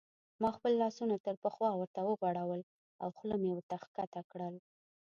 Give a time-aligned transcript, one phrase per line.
[0.41, 2.61] ما خپل لاسونه تر پخوا ورته وغوړول
[3.01, 4.55] او خوله مې ورته کښته کړل.